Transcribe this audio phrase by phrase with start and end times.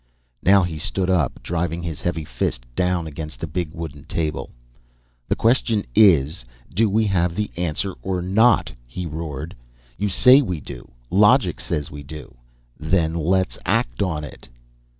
[0.41, 4.49] Now he stood up, driving his heavy fist down against the big wooden table.
[5.27, 6.43] "The question is,
[6.73, 9.55] do we have the answer or not?" he roared.
[9.99, 10.89] "You say we do.
[11.11, 12.35] Logic says we do.
[12.79, 14.49] Then let's act on it!"